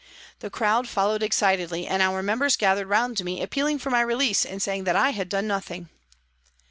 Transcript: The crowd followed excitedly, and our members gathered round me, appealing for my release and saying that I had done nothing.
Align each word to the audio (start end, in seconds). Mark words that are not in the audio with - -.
The 0.39 0.49
crowd 0.49 0.87
followed 0.87 1.21
excitedly, 1.21 1.85
and 1.85 2.01
our 2.01 2.23
members 2.23 2.57
gathered 2.57 2.87
round 2.89 3.23
me, 3.23 3.39
appealing 3.39 3.77
for 3.77 3.91
my 3.91 4.01
release 4.01 4.47
and 4.47 4.59
saying 4.59 4.85
that 4.85 4.95
I 4.95 5.11
had 5.11 5.29
done 5.29 5.45
nothing. 5.45 5.89